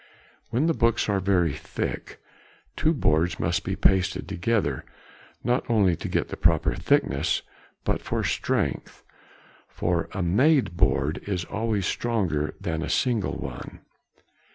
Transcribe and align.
When 0.49 0.65
the 0.65 0.73
books 0.73 1.07
are 1.09 1.19
very 1.19 1.53
thick, 1.53 2.19
two 2.75 2.91
boards 2.91 3.39
must 3.39 3.63
be 3.63 3.75
pasted 3.75 4.27
together, 4.27 4.83
not 5.43 5.63
only 5.69 5.95
to 5.97 6.07
get 6.07 6.29
the 6.29 6.35
proper 6.37 6.73
thickness, 6.73 7.43
but 7.83 8.01
for 8.01 8.23
strength, 8.23 9.03
for 9.67 10.09
a 10.13 10.23
made 10.23 10.75
board 10.75 11.21
is 11.27 11.45
always 11.45 11.85
stronger 11.85 12.55
than 12.59 12.81
a 12.81 12.89
single 12.89 13.37
one. 13.37 13.81